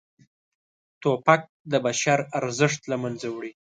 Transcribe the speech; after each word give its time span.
توپک 1.01 1.41
د 1.71 1.73
بشر 1.85 2.19
ارزښت 2.39 2.81
له 2.91 2.95
منځه 3.03 3.27
وړي. 3.35 3.51